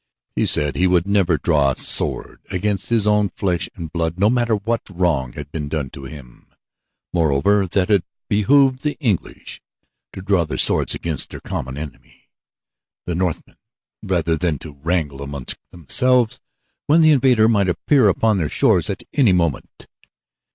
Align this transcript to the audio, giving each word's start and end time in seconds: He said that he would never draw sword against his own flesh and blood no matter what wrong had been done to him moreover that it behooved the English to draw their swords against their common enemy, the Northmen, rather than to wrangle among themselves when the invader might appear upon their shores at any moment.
He 0.35 0.47
said 0.47 0.73
that 0.73 0.79
he 0.79 0.87
would 0.87 1.07
never 1.07 1.37
draw 1.37 1.75
sword 1.75 2.41
against 2.49 2.89
his 2.89 3.05
own 3.05 3.29
flesh 3.29 3.69
and 3.75 3.91
blood 3.93 4.17
no 4.17 4.31
matter 4.31 4.55
what 4.55 4.81
wrong 4.89 5.33
had 5.33 5.51
been 5.51 5.69
done 5.69 5.91
to 5.91 6.05
him 6.05 6.47
moreover 7.13 7.67
that 7.67 7.91
it 7.91 8.03
behooved 8.27 8.81
the 8.81 8.97
English 8.99 9.61
to 10.13 10.23
draw 10.23 10.43
their 10.43 10.57
swords 10.57 10.95
against 10.95 11.29
their 11.29 11.39
common 11.39 11.77
enemy, 11.77 12.31
the 13.05 13.13
Northmen, 13.13 13.57
rather 14.01 14.35
than 14.35 14.57
to 14.57 14.73
wrangle 14.81 15.21
among 15.21 15.45
themselves 15.69 16.39
when 16.87 17.01
the 17.01 17.11
invader 17.11 17.47
might 17.47 17.69
appear 17.69 18.09
upon 18.09 18.39
their 18.39 18.49
shores 18.49 18.89
at 18.89 19.03
any 19.13 19.33
moment. 19.33 19.85